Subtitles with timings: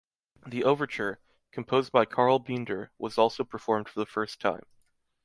[0.47, 1.19] The overture,
[1.51, 4.65] composed by Carl Binder, was also performed for the first time.